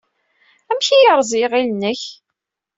Amek 0.71 0.87
ay 0.91 0.99
yerreẓ 1.03 1.31
yiɣil-nnek? 1.39 2.01